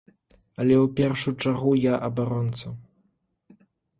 [0.63, 2.67] Але ў першую чаргу я абаронца.